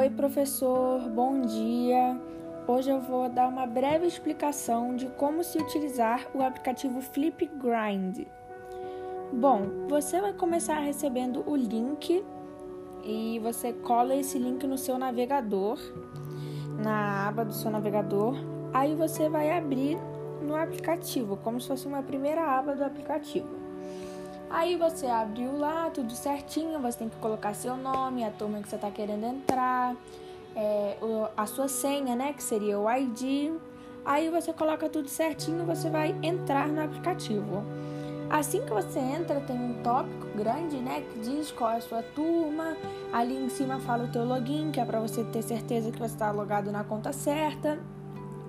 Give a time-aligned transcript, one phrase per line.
[0.00, 2.18] Oi, professor, bom dia.
[2.66, 8.26] Hoje eu vou dar uma breve explicação de como se utilizar o aplicativo Flipgrind.
[9.30, 9.60] Bom,
[9.90, 12.24] você vai começar recebendo o link
[13.04, 15.78] e você cola esse link no seu navegador,
[16.82, 18.36] na aba do seu navegador.
[18.72, 19.98] Aí você vai abrir
[20.40, 23.59] no aplicativo, como se fosse uma primeira aba do aplicativo.
[24.50, 28.68] Aí você abriu lá, tudo certinho, você tem que colocar seu nome, a turma que
[28.68, 29.94] você está querendo entrar,
[30.56, 30.96] é,
[31.36, 33.52] a sua senha, né, que seria o ID.
[34.04, 37.62] Aí você coloca tudo certinho, você vai entrar no aplicativo.
[38.28, 42.02] Assim que você entra, tem um tópico grande, né, que diz qual é a sua
[42.02, 42.76] turma.
[43.12, 46.14] Ali em cima fala o teu login, que é para você ter certeza que você
[46.14, 47.78] está logado na conta certa.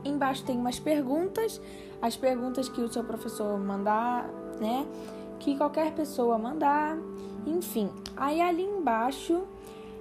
[0.03, 1.61] Embaixo tem umas perguntas,
[2.01, 4.27] as perguntas que o seu professor mandar,
[4.59, 4.85] né?
[5.41, 6.95] Que qualquer pessoa mandar,
[7.45, 7.89] enfim.
[8.15, 9.41] Aí ali embaixo,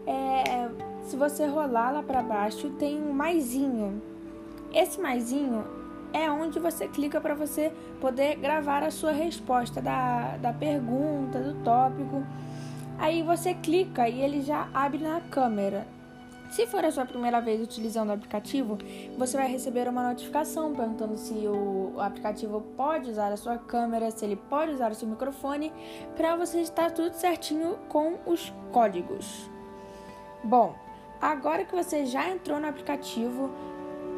[0.07, 0.69] é,
[1.03, 4.03] se você rolar lá para baixo, tem um maisinho.
[4.73, 5.65] Esse maisinho
[6.13, 11.55] é onde você clica para você poder gravar a sua resposta da, da pergunta, do
[11.65, 12.23] tópico.
[12.99, 15.87] Aí você clica e ele já abre na câmera.
[16.51, 18.77] Se for a sua primeira vez utilizando o aplicativo,
[19.17, 24.25] você vai receber uma notificação perguntando se o aplicativo pode usar a sua câmera, se
[24.25, 25.73] ele pode usar o seu microfone,
[26.17, 29.49] para você estar tudo certinho com os códigos.
[30.43, 30.75] Bom,
[31.21, 33.49] agora que você já entrou no aplicativo,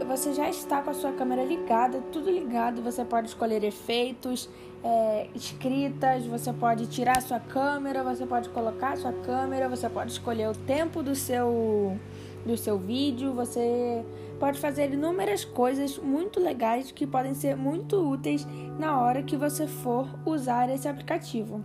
[0.07, 4.49] você já está com a sua câmera ligada, tudo ligado, você pode escolher efeitos,
[4.83, 9.89] é, escritas, você pode tirar a sua câmera, você pode colocar a sua câmera, você
[9.89, 11.99] pode escolher o tempo do seu
[12.45, 14.05] do seu vídeo, você
[14.39, 18.47] pode fazer inúmeras coisas muito legais que podem ser muito úteis
[18.79, 21.63] na hora que você for usar esse aplicativo.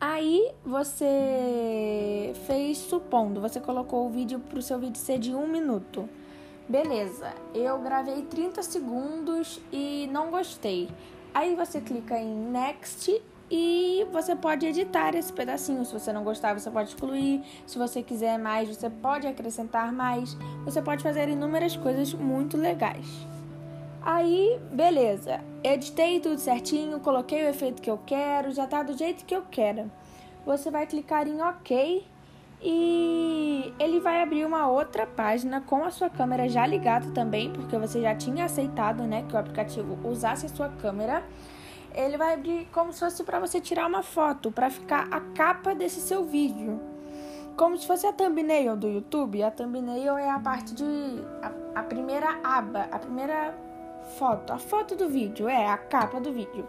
[0.00, 5.46] Aí você fez supondo, você colocou o vídeo para o seu vídeo ser de um
[5.46, 6.08] minuto.
[6.68, 10.88] Beleza, eu gravei 30 segundos e não gostei.
[11.34, 15.84] Aí você clica em Next e você pode editar esse pedacinho.
[15.84, 17.42] Se você não gostar, você pode excluir.
[17.66, 20.36] Se você quiser mais, você pode acrescentar mais.
[20.64, 23.06] Você pode fazer inúmeras coisas muito legais.
[24.00, 25.40] Aí, beleza.
[25.62, 29.42] Editei tudo certinho, coloquei o efeito que eu quero, já tá do jeito que eu
[29.50, 29.90] quero.
[30.44, 32.04] Você vai clicar em OK
[32.60, 37.76] e ele vai abrir uma outra página com a sua câmera já ligada também, porque
[37.76, 41.22] você já tinha aceitado, né, que o aplicativo usasse a sua câmera
[41.94, 45.74] ele vai abrir como se fosse para você tirar uma foto, para ficar a capa
[45.74, 46.80] desse seu vídeo.
[47.56, 49.42] Como se fosse a thumbnail do YouTube.
[49.42, 50.84] A thumbnail é a parte de.
[51.42, 53.54] a, a primeira aba, a primeira
[54.18, 54.52] foto.
[54.52, 56.66] A foto do vídeo, é a capa do vídeo.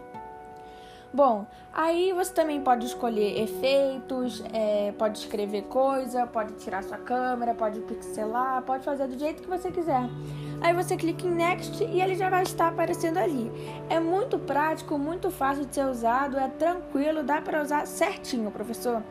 [1.12, 7.54] Bom, aí você também pode escolher efeitos, é, pode escrever coisa, pode tirar sua câmera,
[7.54, 10.10] pode pixelar, pode fazer do jeito que você quiser.
[10.60, 13.50] Aí você clica em Next e ele já vai estar aparecendo ali.
[13.88, 19.02] É muito prático, muito fácil de ser usado, é tranquilo, dá para usar certinho, professor.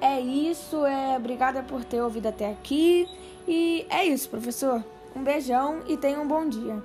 [0.00, 3.08] É isso, é obrigada por ter ouvido até aqui
[3.46, 4.84] e é isso, professor.
[5.14, 6.82] Um beijão e tenha um bom dia.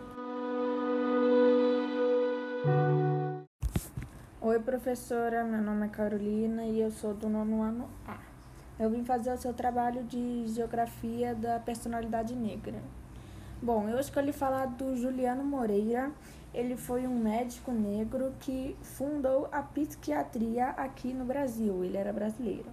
[4.40, 5.44] Oi, professora.
[5.44, 8.18] Meu nome é Carolina e eu sou do nono ano A.
[8.80, 12.82] Eu vim fazer o seu trabalho de geografia da personalidade negra.
[13.62, 16.12] Bom, eu escolhi falar do Juliano Moreira.
[16.54, 21.84] Ele foi um médico negro que fundou a psiquiatria aqui no Brasil.
[21.84, 22.70] Ele era brasileiro.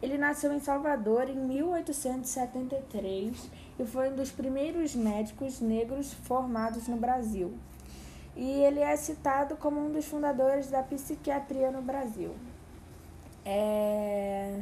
[0.00, 6.96] Ele nasceu em Salvador em 1873 e foi um dos primeiros médicos negros formados no
[6.96, 7.54] Brasil
[8.36, 12.34] e ele é citado como um dos fundadores da psiquiatria no Brasil.
[13.44, 14.60] É...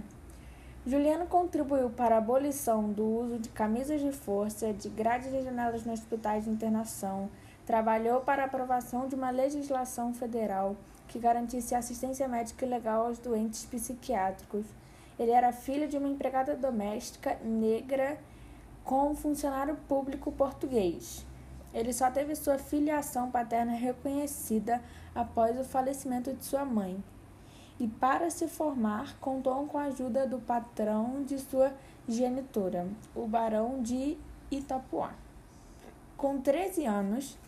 [0.86, 5.84] Juliano contribuiu para a abolição do uso de camisas de força, de grades de janelas
[5.84, 7.28] nos hospitais de internação,
[7.66, 10.74] trabalhou para a aprovação de uma legislação federal
[11.06, 14.64] que garantisse assistência médica legal aos doentes psiquiátricos.
[15.18, 18.18] Ele era filho de uma empregada doméstica negra
[18.82, 21.26] com um funcionário público português.
[21.74, 24.80] Ele só teve sua filiação paterna reconhecida
[25.14, 27.04] após o falecimento de sua mãe.
[27.80, 31.72] E para se formar, contou com a ajuda do patrão de sua
[32.06, 34.18] genitora, o barão de
[34.50, 35.08] Itapuã.
[36.14, 37.38] Com 13 anos,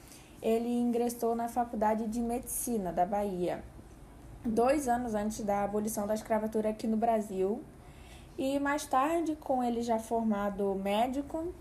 [0.40, 3.62] ele ingressou na Faculdade de Medicina da Bahia,
[4.42, 7.62] dois anos antes da abolição da escravatura aqui no Brasil.
[8.38, 11.52] E mais tarde, com ele já formado médico,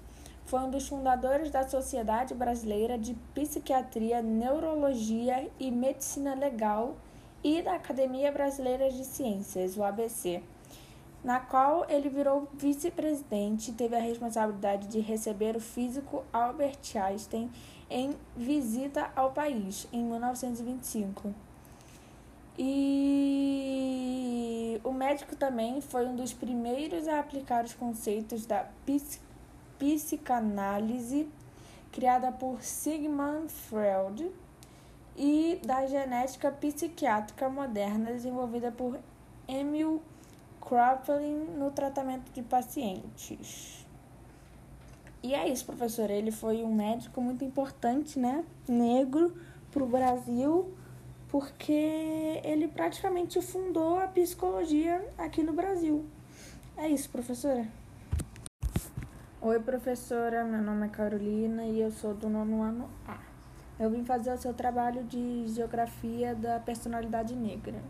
[0.45, 6.95] foi um dos fundadores da Sociedade Brasileira de Psiquiatria, Neurologia e Medicina Legal
[7.43, 10.41] e da Academia Brasileira de Ciências, o ABC.
[11.23, 17.51] na qual ele virou vice-presidente e teve a responsabilidade de receber o físico Albert Einstein
[17.87, 21.31] em visita ao país em 1925.
[22.57, 23.61] E
[24.83, 28.67] o médico também foi um dos primeiros a aplicar os conceitos da
[29.77, 31.29] psicanálise
[31.91, 34.31] criada por Sigmund Freud
[35.15, 38.99] e da genética psiquiátrica moderna desenvolvida por
[39.47, 40.01] Emil
[40.61, 43.85] Kraepelin no tratamento de pacientes.
[45.23, 46.09] E é isso, professor.
[46.09, 48.43] Ele foi um médico muito importante, né?
[48.67, 49.35] Negro
[49.71, 50.73] para o Brasil,
[51.29, 56.05] porque ele praticamente fundou a psicologia aqui no Brasil.
[56.75, 57.67] É isso, professora.
[59.41, 60.43] Oi, professora.
[60.43, 63.30] Meu nome é Carolina e eu sou do nono ano A.
[63.81, 67.81] Eu vim fazer o seu trabalho de geografia da personalidade negra.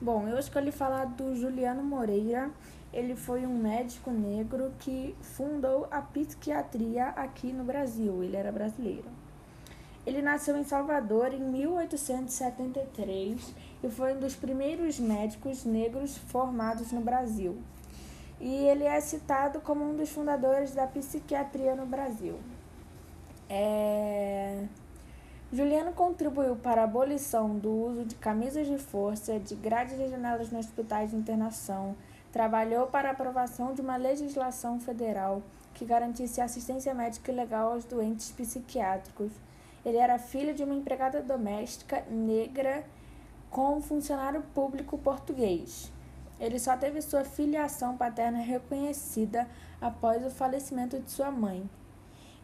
[0.00, 2.50] Bom, eu escolhi falar do Juliano Moreira.
[2.90, 8.24] Ele foi um médico negro que fundou a psiquiatria aqui no Brasil.
[8.24, 9.10] Ele era brasileiro.
[10.06, 17.02] Ele nasceu em Salvador em 1873 e foi um dos primeiros médicos negros formados no
[17.02, 17.58] Brasil.
[18.40, 22.38] E ele é citado como um dos fundadores da psiquiatria no Brasil.
[23.50, 24.64] É...
[25.52, 30.48] Juliano contribuiu para a abolição do uso de camisas de força, de grades de janelas
[30.52, 31.96] nos hospitais de internação,
[32.30, 35.42] trabalhou para a aprovação de uma legislação federal
[35.74, 39.32] que garantisse assistência médica legal aos doentes psiquiátricos.
[39.84, 42.84] Ele era filho de uma empregada doméstica negra
[43.50, 45.90] com um funcionário público português.
[46.38, 49.48] Ele só teve sua filiação paterna reconhecida
[49.80, 51.68] após o falecimento de sua mãe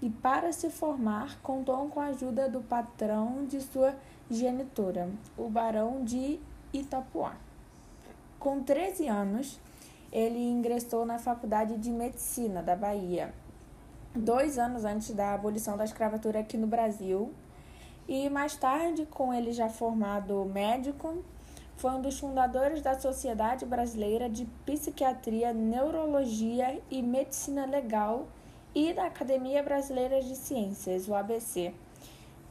[0.00, 3.94] e, para se formar, contou com a ajuda do patrão de sua
[4.30, 6.38] genitora, o barão de
[6.72, 7.34] Itapuá.
[8.38, 9.58] Com 13 anos,
[10.12, 13.32] ele ingressou na Faculdade de Medicina da Bahia,
[14.14, 17.32] dois anos antes da abolição da escravatura aqui no Brasil.
[18.08, 21.24] E mais tarde, com ele já formado médico,
[21.76, 28.26] foi um dos fundadores da Sociedade Brasileira de Psiquiatria, Neurologia e Medicina Legal
[28.76, 31.72] e da Academia Brasileira de Ciências, o ABC,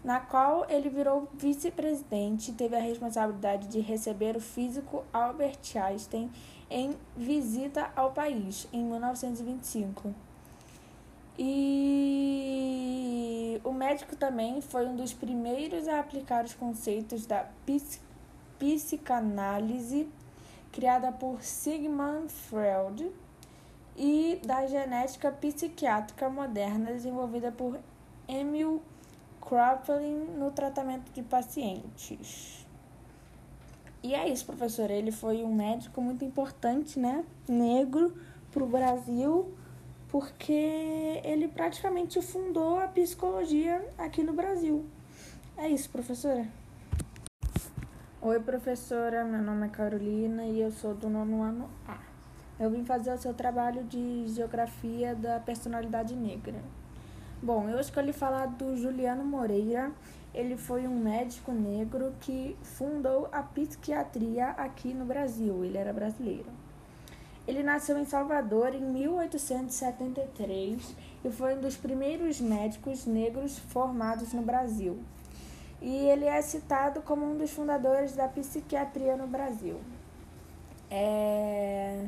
[0.04, 6.32] na qual ele virou vice-presidente e teve a responsabilidade de receber o físico Albert Einstein
[6.68, 10.16] em visita ao país em 1925.
[11.38, 12.02] E
[13.64, 17.48] o médico também foi um dos primeiros a aplicar os conceitos da
[18.58, 20.10] psicanálise
[20.72, 23.14] criada por Sigmund Freud
[23.96, 27.80] e da genética psiquiátrica moderna desenvolvida por
[28.28, 28.82] Emil
[29.42, 32.66] Kraepelin no tratamento de pacientes.
[34.04, 34.92] E é isso, professor.
[34.92, 37.24] Ele foi um médico muito importante, né?
[37.48, 38.16] Negro
[38.52, 39.54] para o Brasil,
[40.10, 44.86] porque ele praticamente fundou a psicologia aqui no Brasil.
[45.58, 46.48] É isso, professora.
[48.22, 49.24] Oi, professora.
[49.24, 52.15] Meu nome é Carolina e eu sou do nono ano A.
[52.60, 56.56] Eu vim fazer o seu trabalho de geografia da personalidade negra.
[57.42, 59.92] Bom, eu escolhi falar do Juliano Moreira.
[60.34, 65.66] Ele foi um médico negro que fundou a psiquiatria aqui no Brasil.
[65.66, 66.50] Ele era brasileiro.
[67.48, 74.42] Ele nasceu em Salvador em 1873 e foi um dos primeiros médicos negros formados no
[74.42, 74.98] Brasil.
[75.82, 79.80] E ele é citado como um dos fundadores da psiquiatria no Brasil.
[80.90, 82.08] É...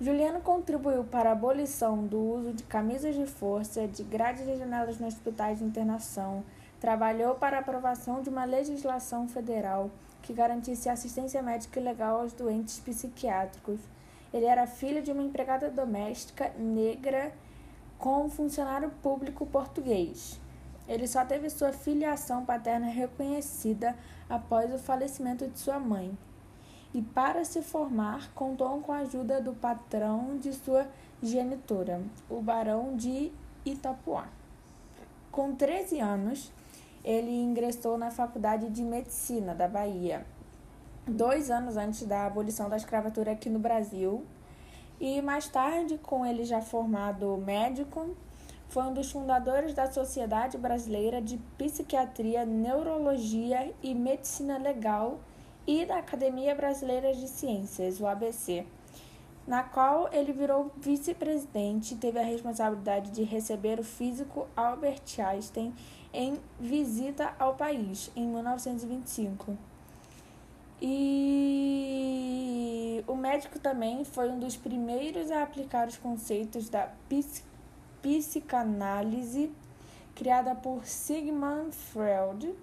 [0.00, 4.98] Juliano contribuiu para a abolição do uso de camisas de força, de grades de janelas
[4.98, 6.42] nos hospitais de internação,
[6.80, 12.80] trabalhou para a aprovação de uma legislação federal que garantisse assistência médica legal aos doentes
[12.80, 13.80] psiquiátricos.
[14.34, 17.32] Ele era filho de uma empregada doméstica negra
[17.98, 20.40] com um funcionário público português.
[20.88, 23.94] Ele só teve sua filiação paterna reconhecida
[24.28, 26.16] após o falecimento de sua mãe
[26.94, 30.86] e, para se formar, contou com a ajuda do patrão de sua
[31.22, 33.32] genitora, o barão de
[33.64, 34.26] Itapuá.
[35.30, 36.52] Com 13 anos,
[37.04, 40.26] ele ingressou na Faculdade de Medicina da Bahia,
[41.06, 44.24] dois anos antes da abolição da escravatura aqui no Brasil,
[45.00, 48.14] e mais tarde, com ele já formado médico,
[48.68, 55.18] foi um dos fundadores da Sociedade Brasileira de Psiquiatria, Neurologia e Medicina Legal
[55.66, 58.66] e da Academia Brasileira de Ciências, o ABC,
[59.46, 65.74] na qual ele virou vice-presidente e teve a responsabilidade de receber o físico Albert Einstein
[66.12, 69.56] em visita ao país em 1925.
[70.80, 72.02] E
[73.06, 76.90] o médico também foi um dos primeiros a aplicar os conceitos da
[78.02, 79.52] psicanálise,
[80.14, 82.54] criada por Sigmund Freud,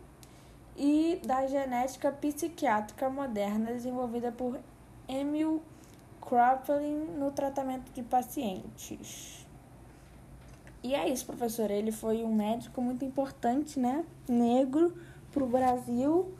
[0.79, 4.57] e da genética psiquiátrica moderna, desenvolvida por
[5.09, 5.61] Emil
[6.21, 9.45] Kraepelin no tratamento de pacientes.
[10.81, 11.69] E é isso, professor.
[11.69, 14.05] Ele foi um médico muito importante, né?
[14.29, 14.95] Negro
[15.33, 16.33] para o Brasil,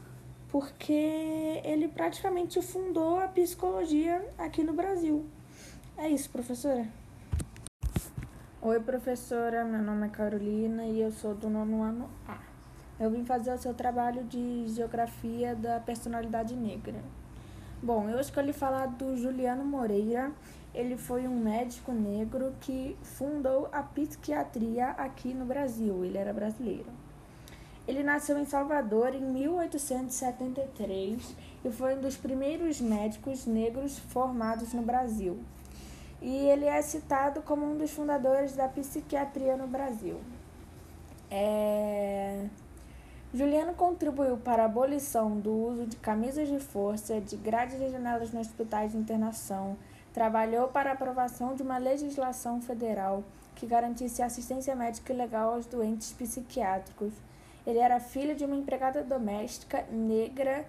[0.48, 5.26] porque ele praticamente fundou a psicologia aqui no Brasil.
[5.98, 6.88] É isso, professora.
[8.62, 9.66] Oi, professora.
[9.66, 12.59] Meu nome é Carolina e eu sou do nono ano A.
[13.00, 17.00] Eu vim fazer o seu trabalho de geografia da personalidade negra.
[17.82, 20.34] Bom, eu escolhi falar do Juliano Moreira
[20.74, 26.06] ele foi um médico negro que fundou a psiquiatria aqui no Brasil.
[26.06, 26.86] Ele era brasileiro.
[27.88, 34.84] Ele nasceu em Salvador em 1873 e foi um dos primeiros médicos negros formados no
[34.84, 35.40] Brasil.
[36.22, 40.20] E ele é citado como um dos fundadores da psiquiatria no Brasil.
[41.32, 42.46] É...
[43.34, 48.32] Juliano contribuiu para a abolição do uso de camisas de força, de grades de janelas
[48.32, 49.78] nos hospitais de internação,
[50.14, 53.24] Trabalhou para a aprovação de uma legislação federal
[53.56, 57.14] que garantisse assistência médica legal aos doentes psiquiátricos.
[57.66, 60.66] Ele era filho de uma empregada doméstica negra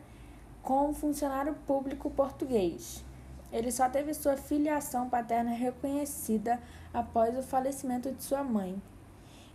[0.62, 3.02] com um funcionário público português.
[3.50, 6.60] Ele só teve sua filiação paterna reconhecida
[6.92, 8.80] após o falecimento de sua mãe.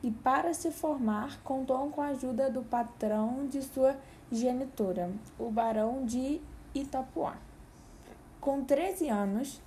[0.05, 3.97] E para se formar, contou com a ajuda do patrão de sua
[4.31, 5.09] genitora,
[5.39, 6.39] o barão de
[6.75, 7.37] Itapuá.
[8.39, 9.59] Com 13 anos,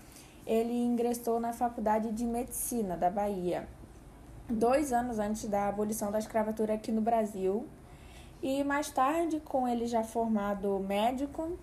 [0.47, 3.69] ele ingressou na Faculdade de Medicina da Bahia,
[4.49, 7.67] dois anos antes da abolição da escravatura aqui no Brasil.
[8.41, 11.59] E mais tarde, com ele já formado médico,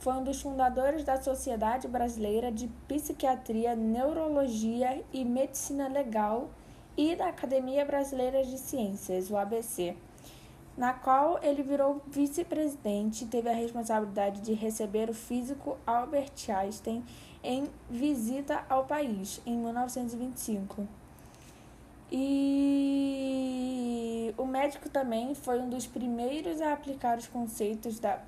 [0.00, 6.50] foi um dos fundadores da Sociedade Brasileira de Psiquiatria, Neurologia e Medicina Legal
[6.96, 9.94] e da Academia Brasileira de Ciências, o ABC,
[10.76, 17.04] na qual ele virou vice-presidente e teve a responsabilidade de receber o físico Albert Einstein
[17.42, 20.86] em visita ao país em 1925.
[22.10, 23.36] E
[24.36, 28.20] o médico também foi um dos primeiros a aplicar os conceitos da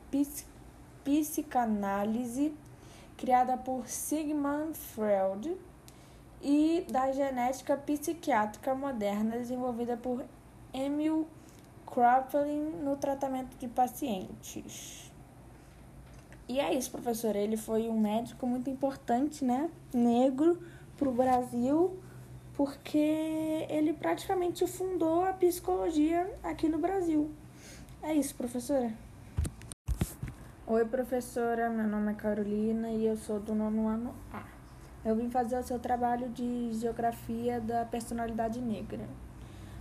[1.05, 2.53] psicanálise,
[3.17, 5.57] criada por Sigmund Freud,
[6.43, 10.25] e da genética psiquiátrica moderna, desenvolvida por
[10.73, 11.27] Emil
[11.87, 15.11] Kraepelin no tratamento de pacientes.
[16.49, 17.37] E é isso, professor.
[17.37, 19.71] Ele foi um médico muito importante, né?
[19.93, 20.59] Negro
[20.97, 21.99] para o Brasil,
[22.55, 27.31] porque ele praticamente fundou a psicologia aqui no Brasil.
[28.03, 28.93] É isso, professora.
[30.67, 31.69] Oi, professora.
[31.69, 34.58] Meu nome é Carolina e eu sou do nono ano A.
[35.05, 39.07] Eu vim fazer o seu trabalho de geografia da personalidade negra.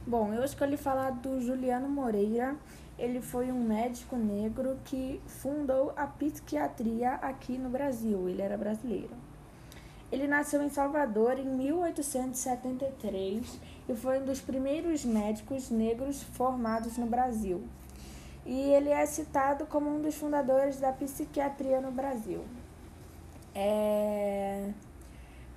[0.05, 2.55] Bom, eu escolhi falar do Juliano Moreira
[2.97, 8.27] ele foi um médico negro que fundou a psiquiatria aqui no Brasil.
[8.27, 9.15] Ele era brasileiro.
[10.11, 17.05] Ele nasceu em Salvador em 1873 e foi um dos primeiros médicos negros formados no
[17.05, 17.63] Brasil.
[18.45, 22.43] E ele é citado como um dos fundadores da psiquiatria no Brasil.
[23.53, 24.71] É...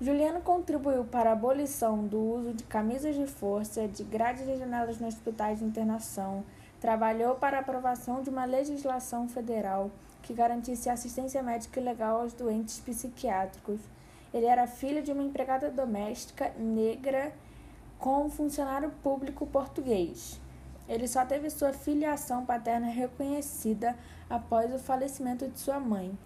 [0.00, 4.98] Juliano contribuiu para a abolição do uso de camisas de força, de grades de janelas
[4.98, 6.44] nos hospitais de internação,
[6.80, 9.90] Trabalhou para a aprovação de uma legislação federal
[10.22, 13.80] que garantisse assistência médica legal aos doentes psiquiátricos.
[14.32, 17.34] Ele era filho de uma empregada doméstica negra
[17.98, 20.40] com um funcionário público português.
[20.88, 23.94] Ele só teve sua filiação paterna reconhecida
[24.30, 26.16] após o falecimento de sua mãe.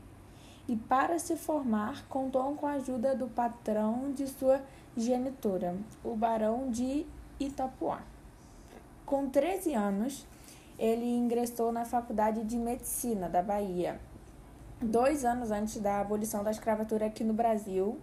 [0.66, 4.62] E para se formar, contou com a ajuda do patrão de sua
[4.97, 7.04] genitora, o barão de
[7.38, 8.00] Itapuá.
[9.04, 10.26] Com 13 anos,
[10.78, 14.00] ele ingressou na Faculdade de Medicina da Bahia,
[14.80, 17.99] dois anos antes da abolição da escravatura aqui no Brasil.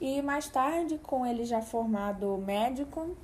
[0.00, 3.16] E mais tarde, com ele já formado médico,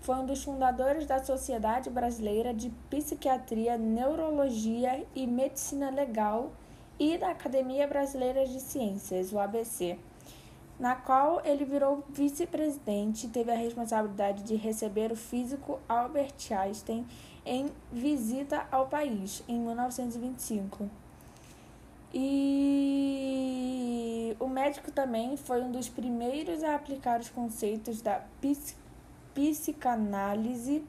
[0.00, 6.52] foi um dos fundadores da Sociedade Brasileira de Psiquiatria, Neurologia e Medicina Legal
[7.02, 9.98] e da Academia Brasileira de Ciências, o ABC,
[10.78, 17.04] na qual ele virou vice-presidente e teve a responsabilidade de receber o físico Albert Einstein
[17.44, 20.88] em visita ao país em 1925.
[22.14, 22.76] E
[24.38, 28.22] o médico também foi um dos primeiros a aplicar os conceitos da
[29.34, 30.84] psicanálise,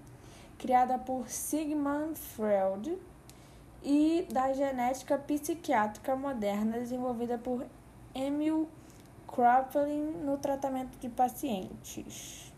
[0.60, 3.00] criada por Sigmund Freud,
[3.84, 7.66] e da genética psiquiátrica moderna, desenvolvida por
[8.16, 8.68] Emil
[9.28, 12.54] Kraepelin no tratamento de pacientes.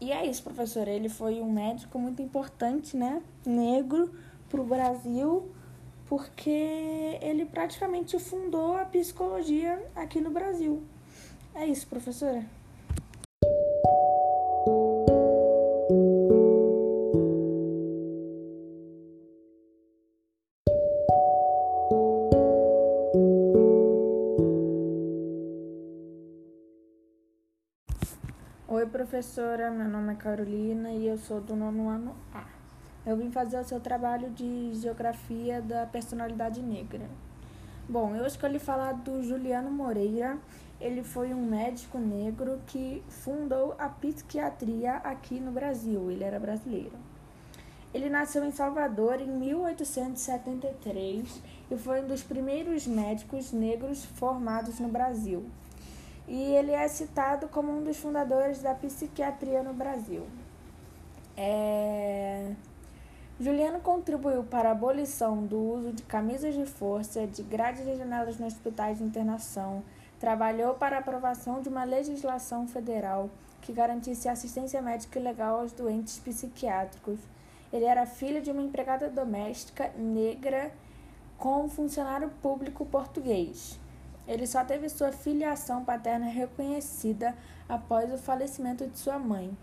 [0.00, 0.88] E é isso, professor.
[0.88, 3.22] Ele foi um médico muito importante, né?
[3.46, 4.12] Negro
[4.48, 5.50] para o Brasil,
[6.06, 10.82] porque ele praticamente fundou a psicologia aqui no Brasil.
[11.54, 12.44] É isso, professora.
[29.04, 29.70] Professora.
[29.70, 32.46] Meu nome é Carolina e eu sou do nono ano A.
[33.04, 37.06] Eu vim fazer o seu trabalho de geografia da personalidade negra.
[37.86, 40.38] Bom, eu escolhi falar do Juliano Moreira.
[40.80, 46.10] Ele foi um médico negro que fundou a psiquiatria aqui no Brasil.
[46.10, 46.96] Ele era brasileiro.
[47.92, 54.88] Ele nasceu em Salvador em 1873 e foi um dos primeiros médicos negros formados no
[54.88, 55.44] Brasil.
[56.26, 60.26] E ele é citado como um dos fundadores da psiquiatria no Brasil.
[61.36, 62.52] É...
[63.38, 68.38] Juliano contribuiu para a abolição do uso de camisas de força, de grades de janelas
[68.38, 69.82] nos hospitais de internação,
[70.20, 73.28] trabalhou para a aprovação de uma legislação federal
[73.60, 77.18] que garantisse assistência médica legal aos doentes psiquiátricos.
[77.72, 80.70] Ele era filho de uma empregada doméstica negra
[81.36, 83.80] com um funcionário público português.
[84.26, 87.36] Ele só teve sua filiação paterna reconhecida
[87.68, 89.56] após o falecimento de sua mãe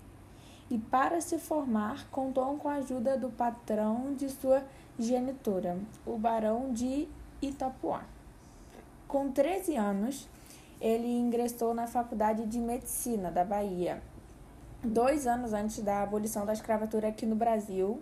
[0.70, 4.64] e, para se formar, contou com a ajuda do patrão de sua
[4.98, 7.10] genitora, o Barão de
[7.42, 8.04] Itapuá.
[9.08, 10.30] Com 13 anos,
[10.80, 14.02] ele ingressou na Faculdade de Medicina da Bahia,
[14.82, 18.00] dois anos antes da abolição da escravatura aqui no Brasil.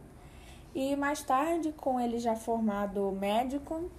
[0.76, 3.90] E mais tarde, com ele já formado médico,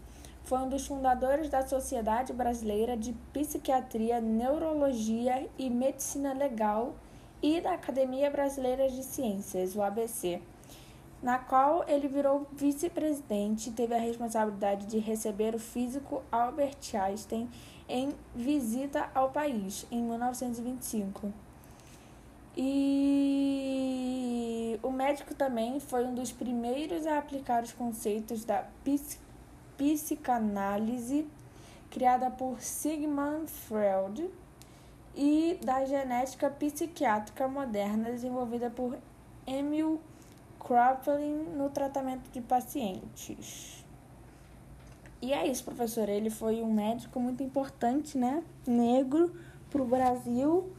[0.51, 6.97] foi um dos fundadores da Sociedade Brasileira de Psiquiatria, Neurologia e Medicina Legal
[7.41, 10.43] e da Academia Brasileira de Ciências, o ABC,
[11.23, 17.49] na qual ele virou vice-presidente e teve a responsabilidade de receber o físico Albert Einstein
[17.89, 21.33] em visita ao país em 1925.
[22.57, 28.65] E o médico também foi um dos primeiros a aplicar os conceitos da
[29.81, 31.27] psicanálise
[31.91, 34.29] criada por Sigmund Freud
[35.17, 38.99] e da genética psiquiátrica moderna desenvolvida por
[39.47, 39.99] Emil
[40.63, 43.83] Kraepelin no tratamento de pacientes.
[45.23, 46.11] E é isso, professor.
[46.11, 48.43] Ele foi um médico muito importante, né?
[48.67, 49.35] Negro
[49.71, 50.71] para o Brasil,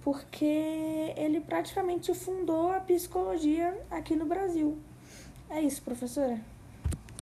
[0.00, 4.78] porque ele praticamente fundou a psicologia aqui no Brasil.
[5.50, 6.53] É isso, professora.